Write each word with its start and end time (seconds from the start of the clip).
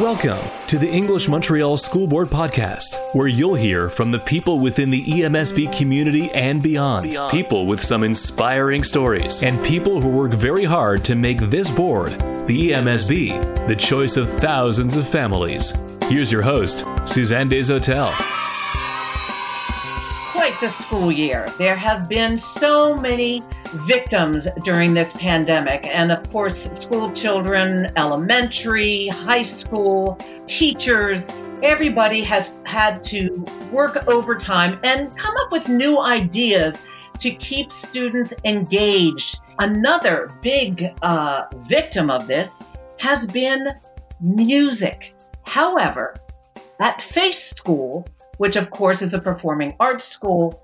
Welcome 0.00 0.46
to 0.66 0.76
the 0.76 0.90
English 0.90 1.26
Montreal 1.26 1.78
School 1.78 2.06
Board 2.06 2.28
Podcast, 2.28 2.98
where 3.14 3.28
you'll 3.28 3.54
hear 3.54 3.88
from 3.88 4.10
the 4.10 4.18
people 4.18 4.60
within 4.60 4.90
the 4.90 5.02
EMSB 5.02 5.74
community 5.74 6.30
and 6.32 6.62
beyond. 6.62 7.04
beyond. 7.04 7.30
People 7.30 7.66
with 7.66 7.82
some 7.82 8.04
inspiring 8.04 8.84
stories, 8.84 9.42
and 9.42 9.64
people 9.64 10.02
who 10.02 10.10
work 10.10 10.32
very 10.32 10.64
hard 10.64 11.02
to 11.06 11.16
make 11.16 11.38
this 11.38 11.70
board, 11.70 12.10
the 12.46 12.72
EMSB, 12.72 13.66
the 13.66 13.76
choice 13.76 14.18
of 14.18 14.28
thousands 14.34 14.98
of 14.98 15.08
families. 15.08 15.72
Here's 16.10 16.30
your 16.30 16.42
host, 16.42 16.84
Suzanne 17.08 17.48
Deshotel. 17.48 18.12
The 20.60 20.68
school 20.68 21.12
year. 21.12 21.46
There 21.58 21.76
have 21.76 22.08
been 22.08 22.38
so 22.38 22.96
many 22.96 23.42
victims 23.86 24.48
during 24.64 24.94
this 24.94 25.12
pandemic. 25.12 25.86
And 25.86 26.10
of 26.10 26.28
course, 26.30 26.62
school 26.80 27.12
children, 27.12 27.92
elementary, 27.96 29.08
high 29.08 29.42
school, 29.42 30.18
teachers, 30.46 31.28
everybody 31.62 32.22
has 32.22 32.52
had 32.64 33.04
to 33.04 33.44
work 33.70 34.08
overtime 34.08 34.80
and 34.82 35.14
come 35.14 35.36
up 35.36 35.52
with 35.52 35.68
new 35.68 36.00
ideas 36.00 36.80
to 37.18 37.30
keep 37.32 37.70
students 37.70 38.32
engaged. 38.44 39.38
Another 39.58 40.30
big 40.40 40.90
uh, 41.02 41.44
victim 41.64 42.08
of 42.08 42.26
this 42.26 42.54
has 42.98 43.26
been 43.26 43.74
music. 44.20 45.14
However, 45.44 46.14
at 46.80 47.02
Face 47.02 47.50
School, 47.50 48.06
which 48.38 48.56
of 48.56 48.70
course 48.70 49.02
is 49.02 49.14
a 49.14 49.18
performing 49.18 49.74
arts 49.80 50.04
school, 50.04 50.62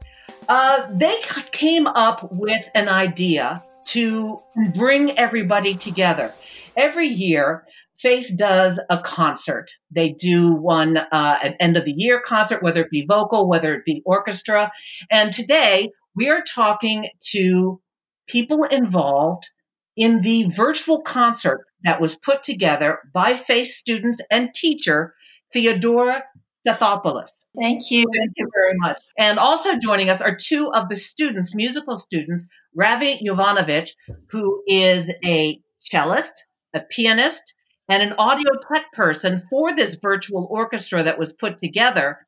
uh, 0.48 0.86
they 0.90 1.14
came 1.52 1.86
up 1.86 2.28
with 2.32 2.68
an 2.74 2.88
idea 2.88 3.62
to 3.86 4.38
bring 4.74 5.16
everybody 5.18 5.74
together. 5.74 6.32
Every 6.76 7.06
year, 7.06 7.64
Face 7.98 8.32
does 8.32 8.80
a 8.90 8.98
concert. 8.98 9.70
They 9.92 10.10
do 10.10 10.52
one 10.54 10.96
uh, 10.96 11.38
an 11.40 11.54
end 11.60 11.76
of 11.76 11.84
the 11.84 11.94
year 11.96 12.20
concert, 12.20 12.60
whether 12.60 12.80
it 12.82 12.90
be 12.90 13.06
vocal, 13.08 13.48
whether 13.48 13.72
it 13.74 13.84
be 13.84 14.02
orchestra. 14.04 14.72
And 15.08 15.32
today 15.32 15.90
we 16.16 16.28
are 16.28 16.42
talking 16.42 17.10
to 17.30 17.80
people 18.26 18.64
involved 18.64 19.50
in 19.96 20.22
the 20.22 20.44
virtual 20.48 21.00
concert 21.00 21.64
that 21.84 22.00
was 22.00 22.16
put 22.16 22.42
together 22.42 22.98
by 23.14 23.36
Face 23.36 23.76
students 23.76 24.20
and 24.32 24.52
teacher 24.52 25.14
Theodora 25.52 26.24
Stathopoulos. 26.66 27.46
Thank 27.60 27.90
you. 27.90 28.04
Thank 28.18 28.32
you 28.36 28.48
very 28.54 28.74
much. 28.76 29.00
And 29.18 29.38
also 29.38 29.78
joining 29.78 30.10
us 30.10 30.20
are 30.20 30.36
two 30.36 30.70
of 30.72 30.88
the 30.88 30.96
students, 30.96 31.54
musical 31.54 31.98
students, 31.98 32.48
Ravi 32.74 33.18
Jovanovic, 33.26 33.90
who 34.30 34.62
is 34.66 35.10
a 35.24 35.60
cellist, 35.80 36.32
a 36.74 36.80
pianist, 36.80 37.54
and 37.88 38.02
an 38.02 38.14
audio 38.18 38.50
tech 38.72 38.92
person 38.92 39.42
for 39.50 39.74
this 39.74 39.96
virtual 40.00 40.46
orchestra 40.50 41.02
that 41.02 41.18
was 41.18 41.32
put 41.32 41.58
together, 41.58 42.18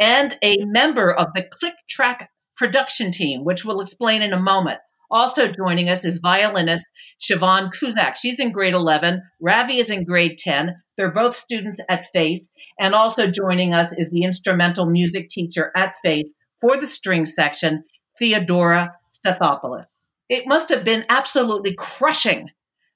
and 0.00 0.38
a 0.42 0.56
member 0.64 1.12
of 1.12 1.28
the 1.34 1.42
Click 1.42 1.74
Track 1.88 2.30
production 2.56 3.10
team, 3.10 3.44
which 3.44 3.64
we'll 3.64 3.80
explain 3.80 4.22
in 4.22 4.32
a 4.32 4.40
moment. 4.40 4.78
Also 5.12 5.46
joining 5.46 5.90
us 5.90 6.06
is 6.06 6.18
violinist 6.18 6.86
Siobhan 7.20 7.70
Kuzak. 7.70 8.16
She's 8.16 8.40
in 8.40 8.50
grade 8.50 8.72
11. 8.72 9.20
Ravi 9.42 9.76
is 9.76 9.90
in 9.90 10.04
grade 10.04 10.38
10. 10.38 10.74
They're 10.96 11.12
both 11.12 11.36
students 11.36 11.78
at 11.90 12.06
FACE. 12.14 12.48
And 12.80 12.94
also 12.94 13.26
joining 13.26 13.74
us 13.74 13.92
is 13.92 14.08
the 14.08 14.24
instrumental 14.24 14.86
music 14.86 15.28
teacher 15.28 15.70
at 15.76 15.94
FACE 16.02 16.32
for 16.62 16.80
the 16.80 16.86
string 16.86 17.26
section, 17.26 17.84
Theodora 18.18 18.94
Stathopoulos. 19.14 19.84
It 20.30 20.48
must 20.48 20.70
have 20.70 20.82
been 20.82 21.04
absolutely 21.10 21.74
crushing 21.74 22.48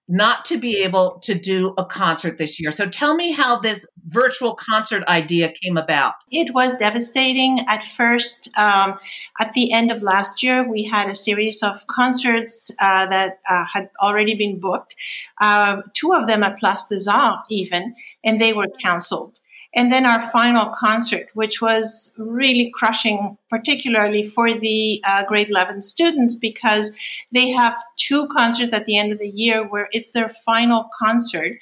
not 0.09 0.45
to 0.45 0.57
be 0.57 0.83
able 0.83 1.19
to 1.23 1.35
do 1.35 1.75
a 1.77 1.85
concert 1.85 2.39
this 2.39 2.61
year. 2.61 2.71
So 2.71 2.87
tell 2.87 3.15
me 3.15 3.33
how 3.33 3.59
this 3.59 3.87
virtual 4.07 4.55
concert 4.55 5.03
idea 5.09 5.51
came 5.51 5.77
about. 5.77 6.15
It 6.31 6.55
was 6.55 6.77
devastating 6.79 7.65
at 7.67 7.85
first. 7.85 8.49
Um, 8.57 8.99
at 9.41 9.53
the 9.55 9.73
end 9.73 9.91
of 9.91 10.03
last 10.03 10.43
year, 10.43 10.69
we 10.69 10.85
had 10.85 11.09
a 11.09 11.15
series 11.15 11.63
of 11.63 11.85
concerts 11.89 12.71
uh, 12.81 13.07
that 13.07 13.41
uh, 13.51 13.65
had 13.73 13.91
already 14.01 14.37
been 14.37 14.61
booked, 14.61 14.95
uh, 15.41 15.83
two 15.95 16.13
of 16.13 16.29
them 16.29 16.45
at 16.45 16.59
Place 16.59 16.85
des 16.85 17.11
Arts, 17.11 17.47
even, 17.51 17.95
and 18.25 18.41
they 18.41 18.53
were 18.53 18.69
canceled. 18.81 19.41
And 19.75 19.93
then 19.93 20.07
our 20.07 20.31
final 20.31 20.73
concert, 20.75 21.29
which 21.35 21.61
was 21.61 22.15
really 22.19 22.71
crushing, 22.75 23.37
particularly 23.51 24.27
for 24.29 24.55
the 24.55 25.03
uh, 25.05 25.25
grade 25.25 25.51
11 25.51 25.83
students, 25.83 26.35
because 26.35 26.97
they 27.33 27.51
have 27.51 27.77
two 27.97 28.29
concerts 28.29 28.73
at 28.73 28.87
the 28.87 28.97
end 28.97 29.13
of 29.13 29.19
the 29.19 29.29
year 29.29 29.67
where 29.67 29.89
it's 29.93 30.13
their 30.13 30.31
final 30.45 30.89
concert. 30.99 31.59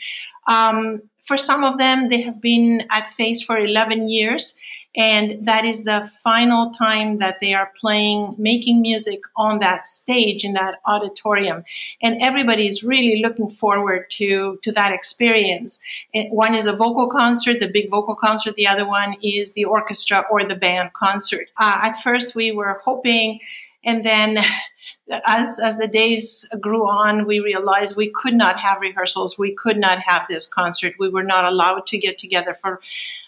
Um, 0.46 1.02
for 1.24 1.38
some 1.38 1.64
of 1.64 1.78
them, 1.78 2.08
they 2.10 2.20
have 2.20 2.40
been 2.40 2.86
at 2.90 3.12
Face 3.14 3.42
for 3.42 3.58
11 3.58 4.08
years 4.08 4.60
and 4.96 5.44
that 5.44 5.64
is 5.64 5.84
the 5.84 6.10
final 6.22 6.70
time 6.70 7.18
that 7.18 7.40
they 7.40 7.52
are 7.52 7.72
playing, 7.80 8.34
making 8.38 8.80
music 8.80 9.20
on 9.36 9.58
that 9.58 9.88
stage 9.88 10.44
in 10.44 10.52
that 10.52 10.76
auditorium. 10.86 11.64
And 12.00 12.20
everybody 12.22 12.68
is 12.68 12.84
really 12.84 13.20
looking 13.20 13.50
forward 13.50 14.08
to, 14.10 14.58
to 14.62 14.72
that 14.72 14.92
experience. 14.92 15.82
One 16.30 16.54
is 16.54 16.66
a 16.66 16.76
vocal 16.76 17.10
concert, 17.10 17.58
the 17.58 17.68
big 17.68 17.90
vocal 17.90 18.14
concert. 18.14 18.54
The 18.54 18.68
other 18.68 18.86
one 18.86 19.16
is 19.22 19.54
the 19.54 19.64
orchestra 19.64 20.24
or 20.30 20.44
the 20.44 20.54
band 20.54 20.92
concert. 20.92 21.48
Uh, 21.58 21.80
at 21.82 22.00
first, 22.02 22.36
we 22.36 22.52
were 22.52 22.80
hoping, 22.84 23.40
and 23.84 24.06
then 24.06 24.38
as 25.10 25.60
as 25.60 25.78
the 25.78 25.88
days 25.88 26.48
grew 26.60 26.88
on, 26.88 27.26
we 27.26 27.40
realized 27.40 27.96
we 27.96 28.10
could 28.10 28.34
not 28.34 28.58
have 28.58 28.80
rehearsals. 28.80 29.38
We 29.38 29.54
could 29.54 29.76
not 29.76 29.98
have 29.98 30.26
this 30.28 30.46
concert. 30.46 30.94
We 30.98 31.08
were 31.08 31.22
not 31.22 31.44
allowed 31.44 31.86
to 31.86 31.98
get 31.98 32.18
together 32.18 32.56
for 32.60 32.80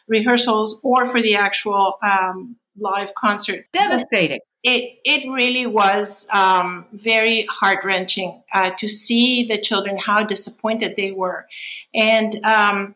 rehearsals 0.09 0.81
or 0.85 1.11
for 1.11 1.21
the 1.21 1.37
actual 1.37 1.99
um, 2.03 2.57
live 2.79 3.15
concert. 3.15 3.67
Devastating. 3.73 4.41
It 4.63 4.99
it 5.05 5.31
really 5.31 5.67
was 5.67 6.29
um, 6.33 6.87
very 6.93 7.47
heart 7.47 7.85
wrenching 7.85 8.43
uh, 8.53 8.71
to 8.79 8.89
see 8.89 9.47
the 9.47 9.59
children 9.59 9.99
how 9.99 10.25
disappointed 10.25 10.95
they 10.97 11.13
were, 11.13 11.47
and 11.95 12.43
um, 12.45 12.95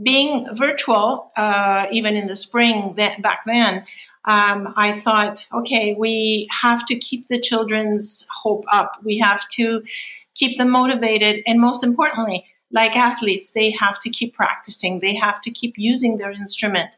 being 0.00 0.46
virtual, 0.56 1.30
uh, 1.36 1.86
even 1.92 2.16
in 2.16 2.26
the 2.26 2.36
spring 2.36 2.94
that, 2.96 3.22
back 3.22 3.44
then. 3.44 3.84
Um, 4.26 4.72
I 4.76 4.92
thought, 4.92 5.46
okay, 5.52 5.94
we 5.94 6.48
have 6.62 6.86
to 6.86 6.96
keep 6.96 7.28
the 7.28 7.40
children's 7.40 8.26
hope 8.42 8.64
up. 8.72 8.98
We 9.04 9.18
have 9.18 9.46
to 9.50 9.82
keep 10.34 10.58
them 10.58 10.70
motivated, 10.70 11.42
and 11.46 11.60
most 11.60 11.84
importantly, 11.84 12.46
like 12.70 12.96
athletes, 12.96 13.52
they 13.52 13.70
have 13.70 14.00
to 14.00 14.10
keep 14.10 14.34
practicing, 14.34 15.00
they 15.00 15.14
have 15.14 15.40
to 15.42 15.50
keep 15.50 15.74
using 15.76 16.16
their 16.16 16.32
instrument 16.32 16.96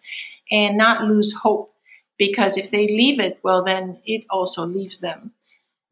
and 0.51 0.79
not 0.79 1.05
lose 1.05 1.37
hope 1.37 1.73
because 2.19 2.57
if 2.57 2.71
they 2.71 2.87
leave 2.87 3.21
it, 3.21 3.39
well, 3.43 3.63
then 3.63 3.99
it 4.07 4.25
also 4.31 4.65
leaves 4.65 5.01
them 5.01 5.33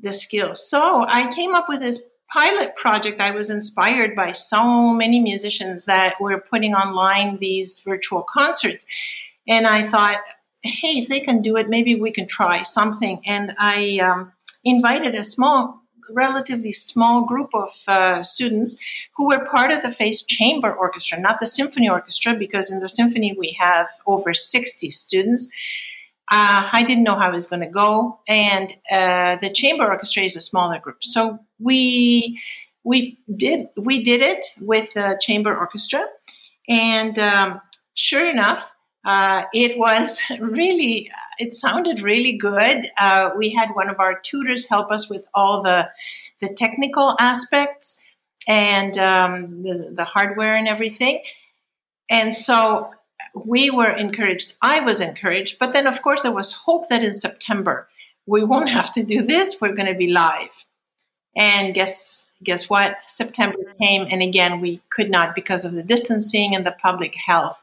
the 0.00 0.12
skills. 0.12 0.68
So 0.68 1.04
I 1.06 1.32
came 1.32 1.54
up 1.54 1.68
with 1.68 1.80
this 1.80 2.08
pilot 2.32 2.76
project. 2.76 3.20
I 3.20 3.30
was 3.30 3.50
inspired 3.50 4.16
by 4.16 4.32
so 4.32 4.92
many 4.92 5.20
musicians 5.20 5.84
that 5.84 6.20
were 6.20 6.38
putting 6.38 6.74
online 6.74 7.38
these 7.38 7.80
virtual 7.80 8.22
concerts. 8.22 8.86
And 9.46 9.66
I 9.66 9.86
thought, 9.88 10.18
hey, 10.64 10.98
if 10.98 11.08
they 11.08 11.20
can 11.20 11.42
do 11.42 11.56
it, 11.56 11.68
maybe 11.68 11.94
we 11.94 12.10
can 12.10 12.26
try 12.26 12.62
something. 12.62 13.20
And 13.26 13.54
I 13.58 13.98
um, 13.98 14.32
invited 14.64 15.14
a 15.14 15.22
small 15.22 15.82
relatively 16.10 16.72
small 16.72 17.24
group 17.24 17.48
of 17.54 17.70
uh, 17.88 18.22
students 18.22 18.78
who 19.16 19.28
were 19.28 19.44
part 19.46 19.70
of 19.70 19.82
the 19.82 19.90
Face 19.90 20.22
Chamber 20.22 20.72
Orchestra, 20.72 21.18
not 21.18 21.40
the 21.40 21.46
symphony 21.46 21.88
orchestra, 21.88 22.34
because 22.34 22.70
in 22.70 22.80
the 22.80 22.88
symphony 22.88 23.34
we 23.38 23.56
have 23.58 23.88
over 24.06 24.34
60 24.34 24.90
students. 24.90 25.50
Uh, 26.30 26.68
I 26.72 26.84
didn't 26.86 27.04
know 27.04 27.18
how 27.18 27.30
it 27.30 27.34
was 27.34 27.46
going 27.46 27.60
to 27.60 27.66
go, 27.66 28.20
and 28.26 28.72
uh, 28.90 29.36
the 29.42 29.50
chamber 29.50 29.84
orchestra 29.86 30.22
is 30.22 30.36
a 30.36 30.40
smaller 30.40 30.78
group. 30.78 31.04
So 31.04 31.38
we 31.58 32.40
we 32.82 33.18
did 33.34 33.68
we 33.76 34.02
did 34.02 34.22
it 34.22 34.46
with 34.60 34.94
the 34.94 35.18
chamber 35.20 35.54
orchestra, 35.54 36.06
and 36.66 37.18
um, 37.18 37.60
sure 37.94 38.28
enough, 38.28 38.70
uh, 39.04 39.44
it 39.52 39.78
was 39.78 40.20
really 40.40 41.10
it 41.38 41.54
sounded 41.54 42.00
really 42.00 42.36
good. 42.36 42.90
Uh, 42.98 43.30
we 43.36 43.50
had 43.50 43.70
one 43.74 43.88
of 43.88 43.98
our 43.98 44.18
tutors 44.20 44.68
help 44.68 44.90
us 44.90 45.10
with 45.10 45.24
all 45.34 45.62
the 45.62 45.88
the 46.40 46.52
technical 46.52 47.16
aspects 47.20 48.04
and 48.46 48.98
um, 48.98 49.62
the, 49.62 49.92
the 49.94 50.04
hardware 50.04 50.54
and 50.54 50.68
everything. 50.68 51.22
And 52.10 52.34
so 52.34 52.90
we 53.34 53.70
were 53.70 53.90
encouraged 53.90 54.54
i 54.62 54.80
was 54.80 55.00
encouraged 55.00 55.58
but 55.58 55.72
then 55.72 55.86
of 55.86 56.02
course 56.02 56.22
there 56.22 56.32
was 56.32 56.52
hope 56.52 56.88
that 56.88 57.02
in 57.02 57.12
september 57.12 57.88
we 58.26 58.44
won't 58.44 58.68
have 58.78 58.92
to 58.92 59.02
do 59.02 59.22
this 59.22 59.60
we're 59.60 59.74
going 59.74 59.92
to 59.92 59.98
be 59.98 60.08
live. 60.08 60.50
And 61.36 61.74
guess 61.74 62.23
guess 62.42 62.68
what? 62.68 62.96
September 63.06 63.58
came, 63.80 64.06
and 64.10 64.22
again, 64.22 64.60
we 64.60 64.80
could 64.90 65.10
not 65.10 65.34
because 65.34 65.64
of 65.64 65.72
the 65.72 65.82
distancing 65.82 66.54
and 66.54 66.66
the 66.66 66.74
public 66.82 67.14
health 67.14 67.62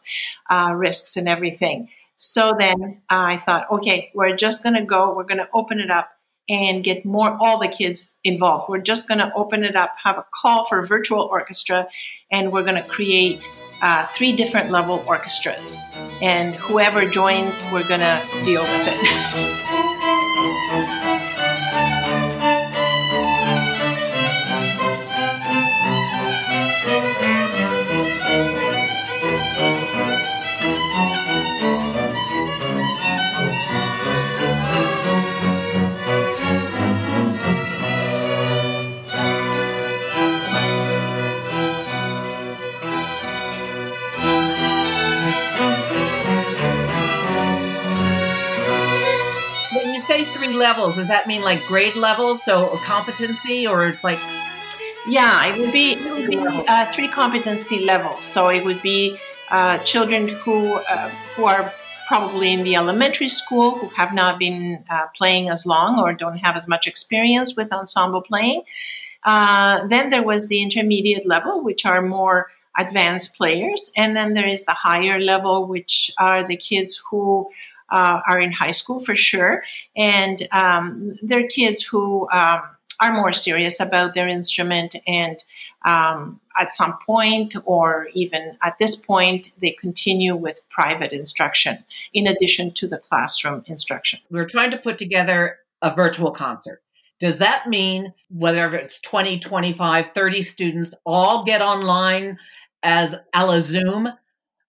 uh, 0.50 0.74
risks 0.76 1.18
and 1.18 1.28
everything. 1.28 1.90
So 2.18 2.56
then 2.58 3.02
uh, 3.10 3.16
I 3.16 3.38
thought, 3.38 3.70
okay, 3.72 4.12
we're 4.14 4.36
just 4.36 4.62
going 4.62 4.76
to 4.76 4.84
go, 4.84 5.16
we're 5.16 5.24
going 5.24 5.40
to 5.40 5.50
open 5.54 5.80
it 5.80 5.90
up 5.90 6.12
and 6.48 6.84
get 6.84 7.06
more, 7.06 7.36
all 7.40 7.60
the 7.60 7.68
kids 7.68 8.18
involved. 8.24 8.70
We're 8.70 8.80
just 8.80 9.08
going 9.08 9.20
to 9.20 9.34
open 9.34 9.64
it 9.64 9.76
up, 9.76 9.96
have 10.04 10.18
a 10.18 10.26
call 10.34 10.66
for 10.66 10.86
virtual 10.86 11.22
orchestra, 11.22 11.88
and 12.32 12.52
we're 12.52 12.64
going 12.64 12.76
to 12.76 12.84
create 12.84 13.50
uh, 13.82 14.06
three 14.08 14.34
different 14.34 14.70
level 14.70 15.04
orchestras. 15.08 15.78
And 16.22 16.54
whoever 16.56 17.08
joins, 17.08 17.64
we're 17.72 17.88
going 17.88 18.02
to 18.02 18.22
deal 18.44 18.62
with 18.62 18.88
it. 18.88 19.68
levels, 50.40 50.96
does 50.96 51.08
that 51.08 51.28
mean 51.28 51.42
like 51.42 51.66
grade 51.66 51.96
level? 51.96 52.38
So 52.40 52.78
competency, 52.84 53.68
or 53.68 53.88
it's 53.88 54.04
like 54.04 54.20
yeah, 55.08 55.48
it 55.48 55.60
would 55.60 55.72
be, 55.72 55.94
it 55.94 56.12
would 56.12 56.30
be 56.30 56.38
uh, 56.38 56.86
three 56.92 57.08
competency 57.08 57.80
levels. 57.80 58.26
So 58.26 58.50
it 58.50 58.64
would 58.64 58.82
be 58.82 59.18
uh, 59.50 59.80
children 59.80 60.28
who 60.28 60.76
uh, 60.76 61.10
who 61.36 61.46
are 61.46 61.74
probably 62.08 62.52
in 62.52 62.64
the 62.64 62.76
elementary 62.76 63.30
school 63.30 63.78
who 63.78 63.88
have 63.90 64.14
not 64.14 64.38
been 64.38 64.84
uh, 64.90 65.08
playing 65.16 65.50
as 65.50 65.66
long 65.66 66.00
or 66.00 66.14
don't 66.14 66.38
have 66.38 66.56
as 66.56 66.68
much 66.68 66.86
experience 66.88 67.56
with 67.56 67.72
ensemble 67.72 68.22
playing. 68.22 68.64
Uh, 69.24 69.88
then 69.88 70.10
there 70.10 70.24
was 70.24 70.48
the 70.48 70.62
intermediate 70.62 71.26
level, 71.26 71.64
which 71.64 71.86
are 71.86 72.02
more 72.02 72.52
advanced 72.78 73.38
players, 73.38 73.92
and 73.96 74.16
then 74.16 74.34
there 74.34 74.48
is 74.48 74.66
the 74.66 74.74
higher 74.74 75.20
level, 75.20 75.68
which 75.68 76.12
are 76.20 76.46
the 76.46 76.58
kids 76.58 77.02
who 77.10 77.50
uh, 77.92 78.22
are 78.28 78.40
in 78.40 78.52
high 78.52 78.72
school 78.72 79.04
for 79.04 79.16
sure, 79.16 79.64
and 79.96 80.48
um, 80.52 81.18
they're 81.22 81.48
kids 81.48 81.84
who 81.84 82.30
um, 82.32 82.62
are 83.02 83.14
more 83.14 83.34
serious 83.34 83.80
about 83.80 84.14
their 84.14 84.28
instrument 84.28 84.96
and 85.08 85.44
um, 85.86 86.40
at 86.60 86.74
some 86.74 86.98
point 87.06 87.56
or 87.66 88.08
even 88.14 88.56
at 88.62 88.78
this 88.78 88.96
point 88.96 89.52
they 89.60 89.72
continue 89.72 90.36
with 90.36 90.62
private 90.70 91.12
instruction 91.12 91.84
in 92.14 92.28
addition 92.28 92.72
to 92.72 92.88
the 92.88 93.00
classroom 93.00 93.64
instruction. 93.66 94.20
We're 94.30 94.46
trying 94.46 94.72
to 94.72 94.78
put 94.78 95.00
together 95.00 95.58
a 95.82 95.94
virtual 95.94 96.32
concert. 96.32 96.82
Does 97.20 97.40
that 97.40 97.68
mean 97.68 98.14
whether 98.30 98.74
it's 98.76 99.00
20 99.02 99.40
25 99.40 100.12
30 100.14 100.42
students 100.44 100.94
all 101.06 101.44
get 101.44 101.62
online 101.62 102.38
as 102.84 103.16
a 103.34 103.46
la 103.46 103.60
zoom 103.60 104.10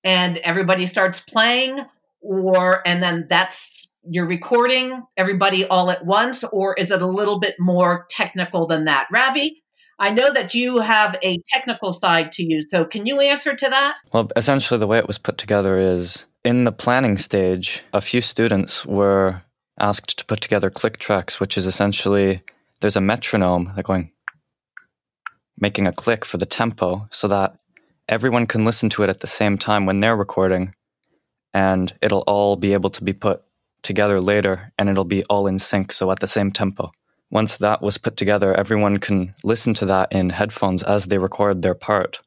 and 0.04 0.38
everybody 0.38 0.86
starts 0.86 1.20
playing 1.20 1.84
or 2.22 2.86
and 2.86 3.02
then 3.02 3.26
that's 3.28 3.86
you're 4.08 4.26
recording 4.26 5.02
everybody 5.16 5.64
all 5.64 5.90
at 5.90 6.04
once 6.04 6.44
or 6.44 6.74
is 6.74 6.90
it 6.90 7.02
a 7.02 7.06
little 7.06 7.38
bit 7.38 7.54
more 7.58 8.06
technical 8.10 8.66
than 8.66 8.84
that? 8.86 9.08
Ravi 9.10 9.62
i 9.98 10.10
know 10.10 10.32
that 10.32 10.54
you 10.54 10.78
have 10.78 11.16
a 11.22 11.38
technical 11.52 11.92
side 11.92 12.32
to 12.32 12.42
you 12.42 12.62
so 12.68 12.84
can 12.84 13.06
you 13.06 13.20
answer 13.20 13.54
to 13.54 13.68
that? 13.68 13.96
Well 14.12 14.28
essentially 14.36 14.80
the 14.80 14.86
way 14.86 14.98
it 14.98 15.06
was 15.06 15.18
put 15.18 15.38
together 15.38 15.78
is 15.78 16.26
in 16.44 16.64
the 16.64 16.72
planning 16.72 17.18
stage 17.18 17.84
a 17.92 18.00
few 18.00 18.20
students 18.20 18.86
were 18.86 19.42
asked 19.78 20.18
to 20.18 20.24
put 20.24 20.40
together 20.40 20.70
click 20.70 20.98
tracks 20.98 21.38
which 21.38 21.56
is 21.56 21.66
essentially 21.66 22.42
there's 22.80 22.96
a 22.96 23.00
metronome 23.00 23.72
like 23.76 23.86
going 23.86 24.10
making 25.58 25.86
a 25.86 25.92
click 25.92 26.24
for 26.24 26.38
the 26.38 26.46
tempo 26.46 27.06
so 27.12 27.28
that 27.28 27.56
everyone 28.08 28.46
can 28.46 28.64
listen 28.64 28.90
to 28.90 29.02
it 29.02 29.10
at 29.10 29.20
the 29.20 29.26
same 29.26 29.56
time 29.56 29.86
when 29.86 30.00
they're 30.00 30.16
recording 30.16 30.74
and 31.54 31.92
it'll 32.00 32.24
all 32.26 32.56
be 32.56 32.72
able 32.72 32.90
to 32.90 33.04
be 33.04 33.12
put 33.12 33.42
together 33.82 34.20
later 34.20 34.72
and 34.78 34.88
it'll 34.88 35.04
be 35.04 35.24
all 35.24 35.46
in 35.46 35.58
sync, 35.58 35.92
so 35.92 36.10
at 36.10 36.20
the 36.20 36.26
same 36.26 36.50
tempo. 36.50 36.90
Once 37.30 37.56
that 37.56 37.80
was 37.82 37.98
put 37.98 38.16
together, 38.16 38.54
everyone 38.54 38.98
can 38.98 39.34
listen 39.42 39.74
to 39.74 39.86
that 39.86 40.12
in 40.12 40.30
headphones 40.30 40.82
as 40.82 41.06
they 41.06 41.18
record 41.18 41.62
their 41.62 41.74
part. 41.74 42.20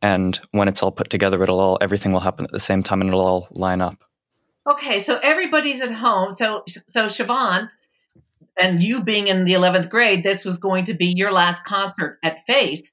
And 0.00 0.38
when 0.52 0.68
it's 0.68 0.82
all 0.82 0.92
put 0.92 1.10
together, 1.10 1.42
it'll 1.42 1.60
all 1.60 1.78
everything 1.80 2.12
will 2.12 2.20
happen 2.20 2.44
at 2.44 2.52
the 2.52 2.60
same 2.60 2.82
time 2.82 3.00
and 3.00 3.08
it'll 3.08 3.20
all 3.20 3.48
line 3.50 3.80
up. 3.80 4.04
Okay, 4.70 5.00
so 5.00 5.18
everybody's 5.22 5.80
at 5.80 5.90
home. 5.90 6.32
So 6.32 6.62
so 6.66 7.06
Siobhan, 7.06 7.68
and 8.60 8.82
you 8.82 9.02
being 9.02 9.26
in 9.26 9.44
the 9.44 9.54
11th 9.54 9.88
grade, 9.88 10.22
this 10.22 10.44
was 10.44 10.58
going 10.58 10.84
to 10.84 10.94
be 10.94 11.06
your 11.16 11.32
last 11.32 11.64
concert 11.64 12.18
at 12.22 12.44
Face. 12.46 12.92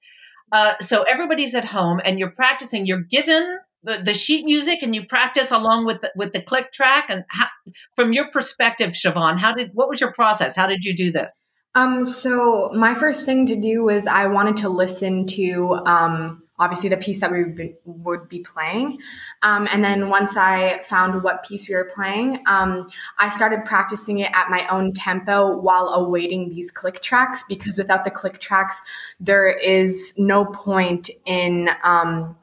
Uh, 0.51 0.73
so 0.79 1.03
everybody's 1.03 1.53
at 1.53 1.65
home 1.65 2.01
and 2.03 2.17
you're 2.17 2.31
practicing. 2.31 2.85
You're 2.85 3.01
given 3.01 3.59
the, 4.03 4.13
sheet 4.13 4.45
music 4.45 4.81
and 4.81 4.95
you 4.95 5.05
practice 5.05 5.51
along 5.51 5.85
with 5.85 6.01
the, 6.01 6.11
with 6.15 6.33
the 6.33 6.41
click 6.41 6.71
track? 6.71 7.09
And 7.09 7.23
how, 7.29 7.47
from 7.95 8.13
your 8.13 8.29
perspective 8.31 8.91
siobhan 8.91 9.39
how 9.39 9.53
did 9.53 9.71
what 9.73 9.89
was 9.89 10.01
your 10.01 10.13
process? 10.13 10.55
How 10.55 10.67
did 10.67 10.83
you 10.83 10.95
do 10.95 11.11
this? 11.11 11.31
Um 11.75 12.05
so 12.05 12.71
my 12.73 12.93
first 12.93 13.25
thing 13.25 13.45
to 13.47 13.55
do 13.55 13.83
was 13.83 14.07
i 14.07 14.25
wanted 14.27 14.57
to 14.57 14.69
listen 14.69 15.25
to 15.27 15.73
um 15.85 16.41
obviously 16.57 16.89
the 16.89 16.97
piece 16.97 17.19
that 17.19 17.31
we 17.31 17.43
would 17.43 17.55
be, 17.55 17.75
would 17.85 18.29
be 18.29 18.39
playing. 18.39 18.97
Um, 19.41 19.67
and 19.71 19.83
then 19.83 20.09
once 20.09 20.37
I 20.37 20.81
found 20.83 21.23
what 21.23 21.43
piece 21.43 21.67
we 21.67 21.75
were 21.75 21.89
playing, 21.93 22.39
um, 22.47 22.87
I 23.19 23.29
started 23.29 23.65
practicing 23.65 24.19
it 24.19 24.31
at 24.33 24.49
my 24.49 24.65
own 24.67 24.93
tempo 24.93 25.57
while 25.57 25.89
awaiting 25.89 26.49
these 26.49 26.71
click 26.71 27.01
tracks 27.01 27.43
because 27.47 27.77
without 27.77 28.05
the 28.05 28.11
click 28.11 28.39
tracks, 28.39 28.81
there 29.19 29.47
is 29.47 30.13
no 30.17 30.45
point 30.45 31.09
in 31.25 31.69
um, 31.83 32.37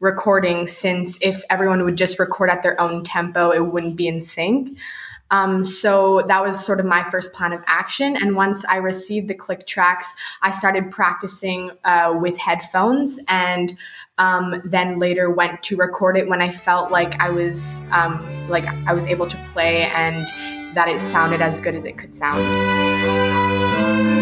recording 0.00 0.66
since 0.66 1.18
if 1.20 1.42
everyone 1.50 1.84
would 1.84 1.96
just 1.96 2.18
record 2.18 2.50
at 2.50 2.62
their 2.62 2.80
own 2.80 3.04
tempo, 3.04 3.50
it 3.50 3.60
wouldn't 3.60 3.96
be 3.96 4.08
in 4.08 4.20
sync. 4.20 4.78
Um, 5.30 5.62
so 5.62 6.22
that 6.26 6.42
was 6.42 6.64
sort 6.64 6.80
of 6.80 6.86
my 6.86 7.04
first 7.10 7.34
plan 7.34 7.52
of 7.52 7.62
action. 7.66 8.16
And 8.16 8.34
once 8.34 8.64
I 8.64 8.76
received 8.76 9.28
the 9.28 9.34
click 9.34 9.66
tracks, 9.66 10.10
I 10.40 10.52
started 10.52 10.90
practicing 10.90 11.70
uh, 11.84 12.16
with 12.18 12.38
headphones 12.38 13.20
and 13.28 13.76
um, 14.16 14.62
then 14.64 14.98
later 14.98 15.30
went 15.30 15.62
to 15.64 15.76
record 15.76 16.16
it 16.16 16.28
when 16.28 16.40
I 16.40 16.50
felt 16.50 16.90
like 16.90 17.20
I 17.20 17.30
was 17.30 17.82
um, 17.90 18.24
like 18.48 18.66
I 18.86 18.94
was 18.94 19.06
able 19.06 19.26
to 19.26 19.36
play 19.52 19.90
and 19.94 20.26
that 20.74 20.88
it 20.88 21.02
sounded 21.02 21.40
as 21.40 21.60
good 21.60 21.74
as 21.74 21.84
it 21.84 21.98
could 21.98 22.14
sound. 22.14 24.17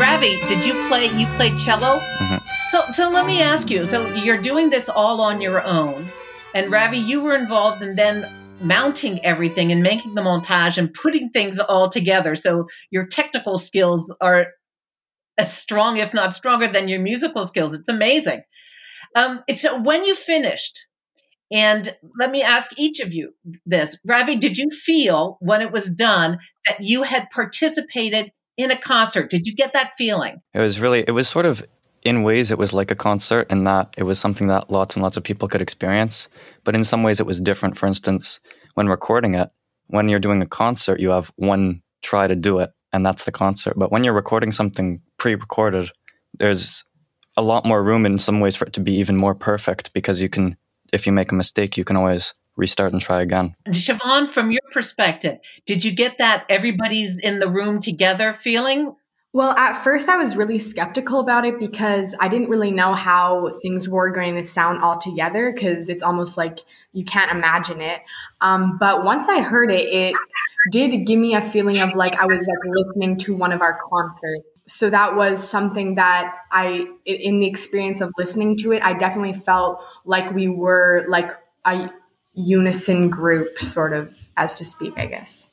Did 0.00 0.64
you 0.64 0.72
play? 0.88 1.06
You 1.18 1.26
played 1.36 1.58
cello. 1.58 1.98
Mm-hmm. 1.98 2.36
So, 2.70 2.92
so 2.92 3.10
let 3.10 3.26
me 3.26 3.42
ask 3.42 3.70
you. 3.70 3.84
So 3.84 4.06
you're 4.14 4.40
doing 4.40 4.70
this 4.70 4.88
all 4.88 5.20
on 5.20 5.40
your 5.40 5.62
own, 5.62 6.08
and 6.54 6.72
Ravi, 6.72 6.98
you 6.98 7.22
were 7.22 7.34
involved 7.34 7.82
in 7.82 7.96
then 7.96 8.26
mounting 8.60 9.24
everything 9.24 9.70
and 9.72 9.82
making 9.82 10.14
the 10.14 10.22
montage 10.22 10.78
and 10.78 10.92
putting 10.92 11.30
things 11.30 11.58
all 11.58 11.88
together. 11.88 12.34
So 12.34 12.66
your 12.90 13.06
technical 13.06 13.58
skills 13.58 14.12
are 14.20 14.48
as 15.38 15.56
strong, 15.56 15.98
if 15.98 16.12
not 16.14 16.34
stronger, 16.34 16.66
than 16.66 16.88
your 16.88 17.00
musical 17.00 17.46
skills. 17.46 17.72
It's 17.72 17.88
amazing. 17.88 18.42
Um, 19.14 19.42
it's 19.48 19.62
so 19.62 19.80
when 19.80 20.04
you 20.04 20.14
finished, 20.14 20.86
and 21.52 21.94
let 22.18 22.30
me 22.30 22.42
ask 22.42 22.70
each 22.78 23.00
of 23.00 23.12
you 23.12 23.34
this. 23.66 23.98
Ravi, 24.06 24.36
did 24.36 24.56
you 24.56 24.70
feel 24.70 25.36
when 25.40 25.60
it 25.60 25.72
was 25.72 25.90
done 25.90 26.38
that 26.66 26.80
you 26.80 27.02
had 27.02 27.28
participated 27.30 28.32
in 28.60 28.70
a 28.70 28.78
concert. 28.78 29.30
Did 29.30 29.46
you 29.46 29.54
get 29.54 29.72
that 29.72 29.94
feeling? 29.96 30.40
It 30.54 30.60
was 30.60 30.80
really, 30.80 31.04
it 31.06 31.12
was 31.12 31.28
sort 31.28 31.46
of, 31.46 31.66
in 32.04 32.22
ways, 32.22 32.50
it 32.50 32.58
was 32.58 32.72
like 32.72 32.90
a 32.90 32.94
concert 32.94 33.50
in 33.50 33.64
that 33.64 33.94
it 33.96 34.04
was 34.04 34.18
something 34.18 34.46
that 34.48 34.70
lots 34.70 34.96
and 34.96 35.02
lots 35.02 35.16
of 35.16 35.22
people 35.22 35.48
could 35.48 35.60
experience. 35.60 36.28
But 36.64 36.74
in 36.74 36.84
some 36.84 37.02
ways, 37.02 37.20
it 37.20 37.26
was 37.26 37.40
different. 37.40 37.76
For 37.76 37.86
instance, 37.86 38.40
when 38.74 38.88
recording 38.88 39.34
it, 39.34 39.50
when 39.88 40.08
you're 40.08 40.20
doing 40.20 40.40
a 40.40 40.46
concert, 40.46 41.00
you 41.00 41.10
have 41.10 41.30
one 41.36 41.82
try 42.02 42.26
to 42.26 42.36
do 42.36 42.58
it, 42.58 42.70
and 42.92 43.04
that's 43.04 43.24
the 43.24 43.32
concert. 43.32 43.74
But 43.76 43.92
when 43.92 44.04
you're 44.04 44.14
recording 44.14 44.52
something 44.52 45.02
pre 45.18 45.34
recorded, 45.34 45.90
there's 46.38 46.84
a 47.36 47.42
lot 47.42 47.66
more 47.66 47.82
room 47.82 48.06
in 48.06 48.18
some 48.18 48.40
ways 48.40 48.56
for 48.56 48.66
it 48.66 48.72
to 48.74 48.80
be 48.80 48.92
even 48.94 49.16
more 49.16 49.34
perfect 49.34 49.92
because 49.92 50.20
you 50.20 50.28
can, 50.28 50.56
if 50.92 51.06
you 51.06 51.12
make 51.12 51.32
a 51.32 51.34
mistake, 51.34 51.76
you 51.76 51.84
can 51.84 51.96
always 51.96 52.32
restart 52.60 52.92
and 52.92 53.00
try 53.00 53.20
again. 53.22 53.54
Siobhan, 53.68 54.28
from 54.28 54.52
your 54.52 54.60
perspective, 54.72 55.38
did 55.66 55.84
you 55.84 55.90
get 55.90 56.18
that 56.18 56.44
everybody's 56.48 57.18
in 57.18 57.40
the 57.40 57.48
room 57.48 57.80
together 57.80 58.32
feeling? 58.32 58.94
Well, 59.32 59.50
at 59.50 59.84
first 59.84 60.08
I 60.08 60.16
was 60.16 60.36
really 60.36 60.58
skeptical 60.58 61.20
about 61.20 61.44
it 61.44 61.60
because 61.60 62.16
I 62.18 62.26
didn't 62.26 62.50
really 62.50 62.72
know 62.72 62.94
how 62.94 63.52
things 63.62 63.88
were 63.88 64.10
going 64.10 64.34
to 64.34 64.42
sound 64.42 64.82
altogether 64.82 65.52
because 65.52 65.88
it's 65.88 66.02
almost 66.02 66.36
like 66.36 66.58
you 66.92 67.04
can't 67.04 67.30
imagine 67.30 67.80
it. 67.80 68.00
Um, 68.40 68.76
but 68.78 69.04
once 69.04 69.28
I 69.28 69.40
heard 69.40 69.70
it, 69.70 69.86
it 69.88 70.16
did 70.72 71.06
give 71.06 71.18
me 71.18 71.36
a 71.36 71.42
feeling 71.42 71.78
of 71.78 71.94
like 71.94 72.20
I 72.20 72.26
was 72.26 72.40
like 72.40 72.74
listening 72.74 73.18
to 73.18 73.36
one 73.36 73.52
of 73.52 73.60
our 73.60 73.78
concerts. 73.88 74.44
So 74.66 74.90
that 74.90 75.14
was 75.14 75.48
something 75.48 75.94
that 75.94 76.34
I, 76.50 76.86
in 77.04 77.38
the 77.38 77.46
experience 77.46 78.00
of 78.00 78.12
listening 78.18 78.56
to 78.58 78.72
it, 78.72 78.82
I 78.82 78.94
definitely 78.94 79.32
felt 79.32 79.84
like 80.04 80.32
we 80.32 80.48
were 80.48 81.06
like 81.08 81.30
a 81.64 81.90
unison 82.34 83.08
group, 83.10 83.58
sort 83.58 83.92
of, 83.92 84.16
as 84.36 84.56
to 84.56 84.64
speak, 84.64 84.94
I 84.96 85.06
guess. 85.06 85.50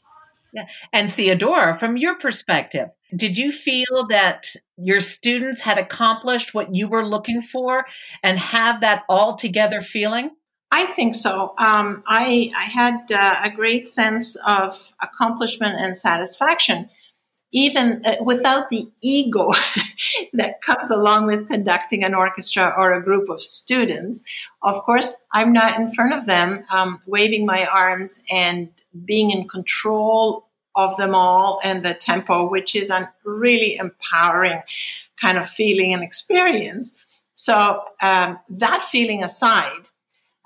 Yeah. 0.53 0.67
And 0.93 1.11
Theodora, 1.11 1.75
from 1.75 1.97
your 1.97 2.15
perspective, 2.15 2.89
did 3.15 3.37
you 3.37 3.51
feel 3.51 4.07
that 4.09 4.47
your 4.77 4.99
students 4.99 5.61
had 5.61 5.77
accomplished 5.77 6.53
what 6.53 6.73
you 6.73 6.87
were 6.87 7.05
looking 7.05 7.41
for 7.41 7.85
and 8.23 8.39
have 8.39 8.81
that 8.81 9.03
all 9.09 9.35
together 9.35 9.81
feeling? 9.81 10.31
I 10.71 10.85
think 10.85 11.15
so. 11.15 11.53
Um, 11.57 12.03
I, 12.07 12.51
I 12.55 12.63
had 12.63 13.11
uh, 13.11 13.39
a 13.43 13.49
great 13.49 13.87
sense 13.87 14.35
of 14.45 14.91
accomplishment 15.01 15.79
and 15.79 15.97
satisfaction, 15.97 16.89
even 17.51 18.01
uh, 18.05 18.15
without 18.23 18.69
the 18.69 18.89
ego 19.01 19.51
that 20.33 20.61
comes 20.61 20.91
along 20.91 21.27
with 21.27 21.47
conducting 21.47 22.03
an 22.03 22.13
orchestra 22.13 22.73
or 22.77 22.93
a 22.93 23.03
group 23.03 23.29
of 23.29 23.41
students. 23.41 24.23
Of 24.61 24.83
course, 24.83 25.15
I'm 25.33 25.53
not 25.53 25.79
in 25.79 25.93
front 25.93 26.13
of 26.13 26.25
them 26.25 26.65
um, 26.71 27.01
waving 27.05 27.45
my 27.45 27.65
arms 27.65 28.23
and 28.29 28.69
being 29.05 29.31
in 29.31 29.47
control 29.47 30.47
of 30.75 30.97
them 30.97 31.15
all 31.15 31.59
and 31.63 31.83
the 31.83 31.93
tempo, 31.93 32.49
which 32.49 32.75
is 32.75 32.89
a 32.89 33.11
really 33.23 33.75
empowering 33.77 34.61
kind 35.19 35.37
of 35.37 35.49
feeling 35.49 35.93
and 35.93 36.03
experience. 36.03 37.03
So 37.33 37.81
um, 38.01 38.39
that 38.49 38.87
feeling 38.91 39.23
aside, 39.23 39.89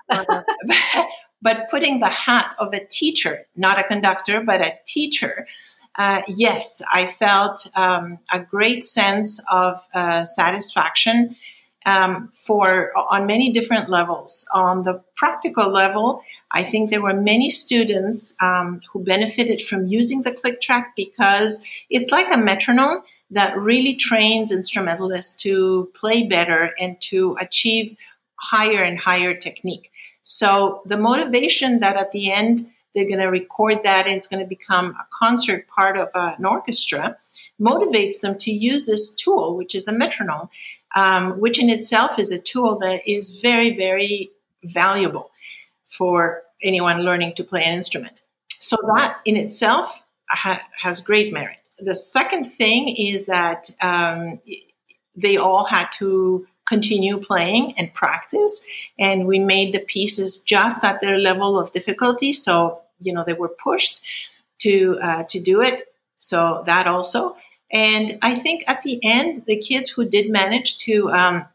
uh, 0.08 0.24
but 1.42 1.68
putting 1.70 2.00
the 2.00 2.08
hat 2.08 2.54
of 2.58 2.72
a 2.72 2.84
teacher, 2.84 3.46
not 3.56 3.78
a 3.78 3.84
conductor, 3.84 4.42
but 4.42 4.64
a 4.64 4.78
teacher, 4.86 5.46
uh, 5.96 6.22
yes, 6.26 6.82
I 6.92 7.06
felt 7.12 7.68
um, 7.74 8.18
a 8.32 8.40
great 8.40 8.84
sense 8.84 9.44
of 9.50 9.80
uh, 9.94 10.24
satisfaction 10.24 11.36
um, 11.84 12.30
for 12.34 12.92
on 12.96 13.26
many 13.26 13.52
different 13.52 13.90
levels. 13.90 14.46
On 14.54 14.84
the 14.84 15.02
practical 15.16 15.70
level, 15.70 16.22
I 16.50 16.64
think 16.64 16.90
there 16.90 17.02
were 17.02 17.14
many 17.14 17.50
students 17.50 18.36
um, 18.40 18.80
who 18.92 19.04
benefited 19.04 19.62
from 19.62 19.86
using 19.86 20.22
the 20.22 20.32
click 20.32 20.60
track 20.60 20.92
because 20.96 21.66
it's 21.90 22.10
like 22.10 22.32
a 22.32 22.38
metronome 22.38 23.02
that 23.30 23.56
really 23.56 23.94
trains 23.94 24.52
instrumentalists 24.52 25.34
to 25.42 25.90
play 25.94 26.26
better 26.26 26.72
and 26.78 27.00
to 27.00 27.36
achieve 27.40 27.96
higher 28.36 28.82
and 28.82 28.98
higher 28.98 29.34
technique. 29.34 29.90
So 30.24 30.82
the 30.84 30.96
motivation 30.96 31.80
that 31.80 31.96
at 31.96 32.12
the 32.12 32.30
end 32.30 32.60
they're 32.94 33.06
going 33.06 33.18
to 33.18 33.26
record 33.26 33.80
that 33.84 34.06
and 34.06 34.16
it's 34.16 34.26
going 34.26 34.42
to 34.42 34.48
become 34.48 34.90
a 34.90 35.06
concert 35.18 35.66
part 35.68 35.96
of 35.96 36.08
an 36.14 36.44
orchestra 36.44 37.16
motivates 37.60 38.20
them 38.20 38.36
to 38.38 38.50
use 38.50 38.86
this 38.86 39.14
tool, 39.14 39.56
which 39.56 39.74
is 39.74 39.84
the 39.84 39.92
metronome, 39.92 40.48
um, 40.96 41.38
which 41.38 41.60
in 41.60 41.70
itself 41.70 42.18
is 42.18 42.32
a 42.32 42.40
tool 42.40 42.78
that 42.80 43.06
is 43.08 43.40
very, 43.40 43.76
very 43.76 44.30
valuable 44.64 45.30
for 45.86 46.42
anyone 46.62 47.02
learning 47.02 47.34
to 47.34 47.44
play 47.44 47.62
an 47.64 47.74
instrument. 47.74 48.22
So 48.48 48.76
that 48.94 49.18
in 49.24 49.36
itself 49.36 50.00
ha- 50.28 50.62
has 50.80 51.00
great 51.00 51.32
merit. 51.32 51.58
The 51.78 51.94
second 51.94 52.46
thing 52.46 52.94
is 52.96 53.26
that 53.26 53.70
um, 53.80 54.40
they 55.16 55.36
all 55.36 55.64
had 55.64 55.88
to 55.98 56.46
continue 56.68 57.18
playing 57.18 57.74
and 57.76 57.92
practice, 57.92 58.66
and 58.98 59.26
we 59.26 59.38
made 59.38 59.74
the 59.74 59.80
pieces 59.80 60.38
just 60.38 60.84
at 60.84 61.00
their 61.00 61.18
level 61.18 61.58
of 61.58 61.72
difficulty. 61.72 62.32
So 62.32 62.81
you 63.02 63.12
know 63.12 63.24
they 63.24 63.32
were 63.32 63.48
pushed 63.62 64.00
to 64.60 64.98
uh, 65.02 65.24
to 65.28 65.40
do 65.40 65.60
it. 65.60 65.88
So 66.18 66.62
that 66.66 66.86
also, 66.86 67.36
and 67.70 68.18
I 68.22 68.36
think 68.36 68.64
at 68.66 68.82
the 68.82 69.00
end, 69.02 69.44
the 69.46 69.56
kids 69.56 69.90
who 69.90 70.04
did 70.04 70.30
manage 70.30 70.76
to 70.78 71.10
um, 71.10 71.46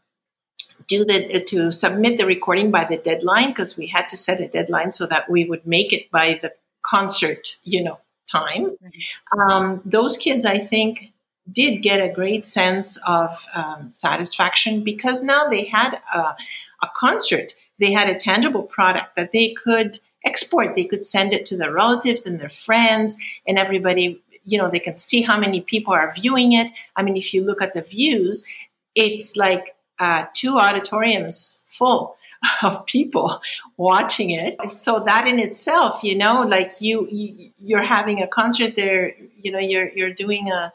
do 0.88 1.04
the 1.04 1.44
to 1.44 1.70
submit 1.70 2.18
the 2.18 2.26
recording 2.26 2.70
by 2.70 2.84
the 2.84 2.96
deadline 2.96 3.48
because 3.48 3.76
we 3.76 3.86
had 3.86 4.08
to 4.08 4.16
set 4.16 4.40
a 4.40 4.48
deadline 4.48 4.92
so 4.92 5.06
that 5.06 5.30
we 5.30 5.44
would 5.44 5.66
make 5.66 5.92
it 5.92 6.10
by 6.10 6.38
the 6.42 6.52
concert, 6.82 7.58
you 7.64 7.82
know, 7.82 7.98
time. 8.30 8.66
Mm-hmm. 8.66 9.40
Um, 9.40 9.82
those 9.84 10.16
kids, 10.16 10.44
I 10.44 10.58
think, 10.58 11.12
did 11.50 11.82
get 11.82 12.00
a 12.00 12.12
great 12.12 12.46
sense 12.46 12.98
of 13.06 13.46
um, 13.54 13.90
satisfaction 13.92 14.84
because 14.84 15.22
now 15.22 15.48
they 15.48 15.64
had 15.64 16.00
a, 16.12 16.36
a 16.82 16.90
concert. 16.96 17.54
They 17.78 17.92
had 17.92 18.08
a 18.08 18.18
tangible 18.18 18.62
product 18.62 19.16
that 19.16 19.32
they 19.32 19.50
could 19.52 19.98
export. 20.24 20.74
They 20.74 20.84
could 20.84 21.04
send 21.04 21.32
it 21.32 21.46
to 21.46 21.56
their 21.56 21.72
relatives 21.72 22.26
and 22.26 22.40
their 22.40 22.50
friends, 22.50 23.16
and 23.46 23.58
everybody 23.58 24.22
you 24.44 24.56
know 24.58 24.70
they 24.70 24.80
can 24.80 24.96
see 24.96 25.22
how 25.22 25.38
many 25.38 25.60
people 25.60 25.92
are 25.92 26.12
viewing 26.14 26.52
it. 26.52 26.70
I 26.96 27.02
mean 27.02 27.16
if 27.16 27.32
you 27.34 27.44
look 27.44 27.62
at 27.62 27.74
the 27.74 27.82
views 27.82 28.46
it's 28.94 29.36
like 29.36 29.76
uh, 29.98 30.24
two 30.34 30.58
auditoriums 30.58 31.64
full 31.68 32.16
of 32.62 32.84
people 32.86 33.40
watching 33.76 34.30
it. 34.30 34.68
So 34.70 35.04
that 35.06 35.26
in 35.26 35.38
itself 35.38 36.02
you 36.02 36.16
know 36.16 36.42
like 36.42 36.80
you, 36.80 37.06
you 37.10 37.50
you're 37.62 37.82
having 37.82 38.22
a 38.22 38.26
concert 38.26 38.74
there 38.74 39.14
you 39.40 39.52
know 39.52 39.58
you're 39.58 39.88
you're 39.90 40.12
doing 40.12 40.50
a 40.50 40.72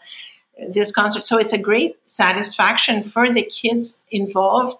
this 0.69 0.91
concert. 0.91 1.23
So 1.23 1.39
it's 1.39 1.53
a 1.53 1.57
great 1.57 1.97
satisfaction 2.05 3.03
for 3.03 3.31
the 3.31 3.41
kids 3.41 4.03
involved 4.11 4.77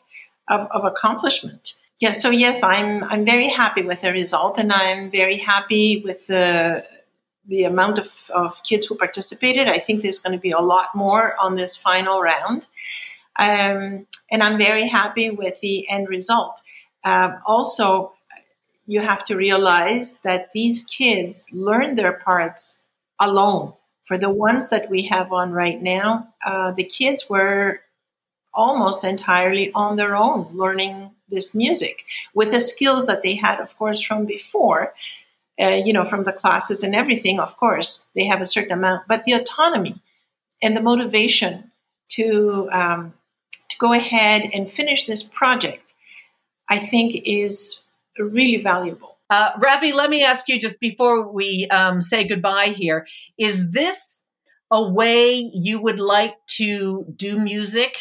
of, 0.48 0.68
of 0.72 0.86
accomplishment 0.86 1.73
yeah 2.04 2.14
so 2.24 2.30
yes 2.30 2.64
i'm 2.64 3.04
i'm 3.12 3.26
very 3.34 3.50
happy 3.62 3.84
with 3.90 4.02
the 4.02 4.12
result 4.12 4.58
and 4.58 4.72
i'm 4.72 5.10
very 5.22 5.38
happy 5.38 6.02
with 6.08 6.22
the 6.28 6.46
the 7.46 7.64
amount 7.66 7.98
of, 8.04 8.10
of 8.34 8.50
kids 8.64 8.86
who 8.86 8.96
participated 8.96 9.68
i 9.68 9.80
think 9.80 10.02
there's 10.02 10.20
going 10.20 10.38
to 10.40 10.46
be 10.50 10.56
a 10.62 10.66
lot 10.74 10.88
more 10.96 11.26
on 11.46 11.56
this 11.56 11.74
final 11.78 12.22
round 12.22 12.68
um, 13.40 14.06
and 14.32 14.44
I'm 14.44 14.58
very 14.58 14.88
happy 14.88 15.30
with 15.30 15.60
the 15.62 15.90
end 15.90 16.08
result. 16.10 16.62
Um, 17.04 17.40
also, 17.46 18.14
you 18.86 19.02
have 19.02 19.26
to 19.26 19.36
realize 19.36 20.20
that 20.22 20.52
these 20.54 20.86
kids 20.86 21.48
learn 21.52 21.96
their 21.96 22.14
parts 22.14 22.82
alone. 23.20 23.74
For 24.06 24.18
the 24.18 24.30
ones 24.30 24.70
that 24.70 24.90
we 24.90 25.04
have 25.04 25.32
on 25.32 25.52
right 25.52 25.82
now, 25.82 26.34
uh, 26.46 26.72
the 26.72 26.84
kids 26.84 27.30
were 27.30 27.82
almost 28.54 29.04
entirely 29.04 29.72
on 29.74 29.96
their 29.96 30.16
own 30.16 30.50
learning 30.54 31.12
this 31.30 31.56
music 31.56 32.04
with 32.34 32.52
the 32.52 32.60
skills 32.62 33.08
that 33.08 33.24
they 33.24 33.36
had, 33.36 33.60
of 33.60 33.78
course, 33.78 34.02
from 34.02 34.26
before. 34.26 34.94
Uh, 35.62 35.76
you 35.86 35.94
know, 35.94 36.04
from 36.04 36.24
the 36.24 36.34
classes 36.34 36.82
and 36.82 36.96
everything, 36.96 37.40
of 37.40 37.56
course, 37.58 38.08
they 38.16 38.26
have 38.26 38.42
a 38.42 38.46
certain 38.46 38.72
amount, 38.72 39.04
but 39.08 39.24
the 39.24 39.34
autonomy 39.34 40.02
and 40.64 40.76
the 40.76 40.82
motivation 40.82 41.72
to 42.10 42.68
um, 42.72 43.14
to 43.70 43.78
go 43.78 43.94
ahead 43.94 44.50
and 44.52 44.72
finish 44.72 45.06
this 45.06 45.22
project, 45.22 45.94
I 46.70 46.80
think 46.80 47.22
is 47.26 47.84
really 48.18 48.58
valuable. 48.58 49.18
Uh, 49.30 49.52
Ravi, 49.58 49.92
let 49.92 50.10
me 50.10 50.24
ask 50.24 50.48
you 50.48 50.60
just 50.60 50.80
before 50.80 51.28
we 51.28 51.68
um, 51.70 52.02
say 52.02 52.28
goodbye 52.28 52.74
here 52.76 53.08
is 53.38 53.72
this 53.72 54.24
a 54.70 54.82
way 54.82 55.52
you 55.54 55.80
would 55.80 56.00
like 56.00 56.36
to 56.48 57.06
do 57.16 57.40
music 57.40 57.98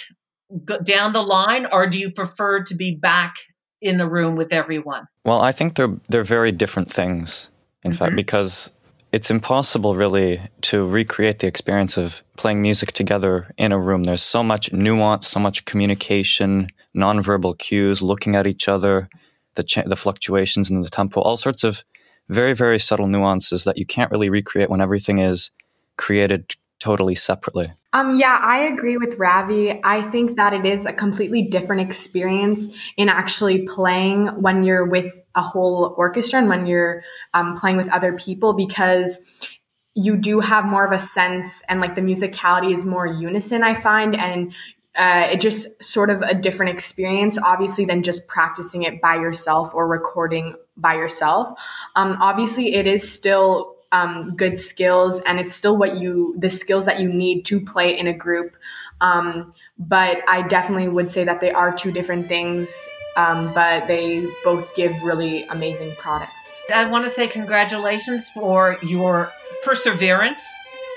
down 0.85 1.13
the 1.13 1.23
line, 1.23 1.67
or 1.71 1.87
do 1.87 1.99
you 1.99 2.11
prefer 2.11 2.63
to 2.65 2.75
be 2.75 2.95
back 2.95 3.37
in 3.81 3.99
the 3.99 4.09
room 4.09 4.37
with 4.37 4.53
everyone? 4.53 5.07
Well, 5.25 5.41
I 5.41 5.53
think 5.53 5.77
they're 5.77 5.97
they're 6.09 6.25
very 6.25 6.53
different 6.53 6.91
things, 6.91 7.51
in 7.85 7.93
mm-hmm. 7.93 7.99
fact, 7.99 8.17
because 8.17 8.73
it's 9.13 9.31
impossible 9.31 9.95
really 9.95 10.41
to 10.63 10.87
recreate 10.87 11.41
the 11.41 11.47
experience 11.47 11.97
of 11.99 12.23
playing 12.37 12.63
music 12.63 12.93
together 12.93 13.53
in 13.59 13.73
a 13.73 13.79
room. 13.79 14.05
There's 14.05 14.23
so 14.23 14.43
much 14.43 14.73
nuance, 14.73 15.27
so 15.29 15.39
much 15.39 15.65
communication, 15.67 16.69
nonverbal 16.97 17.59
cues, 17.59 18.01
looking 18.01 18.35
at 18.37 18.47
each 18.47 18.69
other, 18.69 19.09
the 19.55 19.65
ch- 19.65 19.85
the 19.85 19.97
fluctuations 19.97 20.71
in 20.71 20.81
the 20.81 20.89
tempo, 20.89 21.21
all 21.21 21.37
sorts 21.37 21.65
of 21.65 21.85
very 22.29 22.55
very 22.55 22.79
subtle 22.79 23.07
nuances 23.07 23.65
that 23.65 23.77
you 23.77 23.85
can't 23.85 24.11
really 24.11 24.31
recreate 24.31 24.71
when 24.71 24.81
everything 24.81 25.19
is 25.19 25.51
created 25.97 26.55
totally 26.79 27.15
separately. 27.15 27.73
Um, 27.95 28.19
yeah, 28.19 28.39
I 28.41 28.61
agree 28.61 28.97
with 28.97 29.19
Ravi. 29.19 29.79
I 29.85 30.03
think 30.03 30.37
that 30.37 30.55
it 30.55 30.65
is 30.65 30.87
a 30.87 30.93
completely 30.93 31.43
different 31.43 31.83
experience 31.83 32.69
in 32.97 33.11
actually 33.11 33.67
playing 33.67 34.29
when 34.41 34.65
you're 34.65 34.87
with 34.87 35.21
a 35.35 35.43
whole 35.43 35.95
orchestra 35.99 36.39
and 36.39 36.49
when 36.49 36.65
you're 36.65 37.03
um, 37.35 37.57
playing 37.57 37.77
with 37.77 37.93
other 37.93 38.15
people 38.15 38.55
because 38.55 39.47
you 39.95 40.17
do 40.17 40.41
have 40.41 40.65
more 40.65 40.87
of 40.87 40.93
a 40.93 40.99
sense 40.99 41.63
and 41.69 41.81
like 41.81 41.95
the 41.95 42.01
musicality 42.01 42.73
is 42.73 42.87
more 42.87 43.07
unison, 43.07 43.63
I 43.63 43.75
find, 43.75 44.17
and 44.17 44.55
uh, 44.95 45.29
it 45.31 45.41
just 45.41 45.69
sort 45.83 46.09
of 46.09 46.23
a 46.23 46.35
different 46.35 46.73
experience, 46.73 47.37
obviously, 47.37 47.85
than 47.85 48.03
just 48.03 48.27
practicing 48.27 48.85
it 48.85 49.03
by 49.03 49.17
yourself 49.17 49.75
or 49.75 49.87
recording 49.87 50.55
by 50.79 50.95
yourself. 50.95 51.49
Um, 51.95 52.17
obviously, 52.21 52.75
it 52.75 52.87
is 52.87 53.11
still 53.11 53.77
um, 53.93 54.35
good 54.37 54.59
skills 54.59 55.21
and 55.21 55.39
it's 55.39 55.55
still 55.55 55.77
what 55.77 55.97
you 55.97 56.35
the 56.39 56.51
skills 56.51 56.87
that 56.87 56.99
you 57.01 57.13
need 57.13 57.45
to 57.45 57.61
play 57.61 57.97
in 57.97 58.07
a 58.07 58.15
group. 58.15 58.57
Um, 59.01 59.53
but 59.79 60.19
i 60.29 60.43
definitely 60.43 60.87
would 60.87 61.11
say 61.11 61.25
that 61.25 61.41
they 61.41 61.51
are 61.51 61.75
two 61.75 61.91
different 61.91 62.29
things 62.29 62.89
um, 63.17 63.53
but 63.53 63.87
they 63.87 64.27
both 64.45 64.75
give 64.75 65.03
really 65.03 65.45
amazing 65.45 65.95
products. 65.97 66.65
I 66.75 66.89
want 66.89 67.05
to 67.05 67.11
say 67.11 67.29
congratulations 67.29 68.31
for 68.31 68.77
your 68.83 69.31
perseverance 69.65 70.43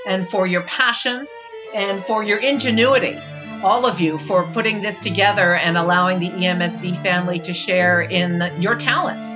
and 0.07 0.27
for 0.29 0.47
your 0.47 0.61
passion 0.63 1.27
and 1.73 2.03
for 2.03 2.23
your 2.23 2.39
ingenuity. 2.39 3.17
All 3.63 3.85
of 3.85 3.99
you 3.99 4.17
for 4.17 4.43
putting 4.53 4.81
this 4.81 4.99
together 4.99 5.55
and 5.55 5.77
allowing 5.77 6.19
the 6.19 6.29
EMSB 6.29 7.01
family 7.01 7.39
to 7.39 7.53
share 7.53 8.01
in 8.01 8.51
your 8.61 8.75
talents. 8.75 9.27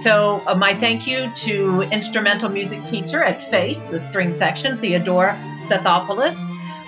So, 0.00 0.42
uh, 0.46 0.54
my 0.54 0.72
thank 0.72 1.06
you 1.06 1.30
to 1.34 1.82
instrumental 1.92 2.48
music 2.48 2.82
teacher 2.86 3.22
at 3.22 3.42
FACE, 3.42 3.78
the 3.90 3.98
string 3.98 4.30
section, 4.30 4.78
Theodora 4.78 5.38
Stathopoulos. 5.68 6.38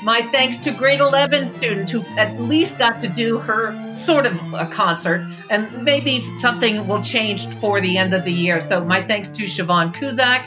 My 0.02 0.22
thanks 0.22 0.56
to 0.58 0.70
grade 0.70 1.00
11 1.00 1.48
student 1.48 1.90
who 1.90 2.00
at 2.16 2.40
least 2.40 2.78
got 2.78 3.02
to 3.02 3.08
do 3.08 3.36
her 3.36 3.94
sort 3.94 4.24
of 4.24 4.34
a 4.54 4.66
concert, 4.66 5.26
and 5.50 5.84
maybe 5.84 6.20
something 6.38 6.88
will 6.88 7.02
change 7.02 7.48
for 7.56 7.82
the 7.82 7.98
end 7.98 8.14
of 8.14 8.24
the 8.24 8.32
year. 8.32 8.60
So, 8.60 8.82
my 8.82 9.02
thanks 9.02 9.28
to 9.28 9.42
Siobhan 9.42 9.94
Kuzak 9.94 10.46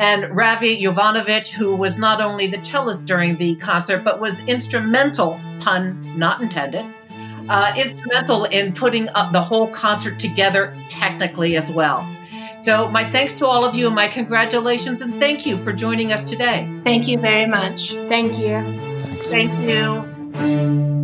and 0.00 0.34
Ravi 0.34 0.82
Jovanovic, 0.82 1.52
who 1.52 1.76
was 1.76 1.96
not 1.96 2.20
only 2.20 2.48
the 2.48 2.58
cellist 2.58 3.06
during 3.06 3.36
the 3.36 3.54
concert, 3.54 4.02
but 4.02 4.20
was 4.20 4.44
instrumental, 4.48 5.40
pun 5.60 6.18
not 6.18 6.42
intended, 6.42 6.84
uh, 7.48 7.72
instrumental 7.76 8.44
in 8.44 8.72
putting 8.72 9.08
up 9.10 9.32
the 9.32 9.42
whole 9.42 9.68
concert 9.68 10.18
together 10.18 10.76
technically 10.88 11.56
as 11.56 11.70
well. 11.70 12.06
So, 12.62 12.88
my 12.88 13.04
thanks 13.04 13.34
to 13.34 13.46
all 13.46 13.64
of 13.64 13.74
you 13.74 13.86
and 13.86 13.94
my 13.94 14.08
congratulations 14.08 15.02
and 15.02 15.14
thank 15.14 15.44
you 15.44 15.58
for 15.58 15.72
joining 15.72 16.12
us 16.12 16.22
today. 16.22 16.66
Thank 16.82 17.06
you 17.06 17.18
very 17.18 17.46
much. 17.46 17.92
Thank 18.08 18.38
you. 18.38 18.62
Thanks. 19.00 19.26
Thank 19.26 19.52
you. 19.60 21.03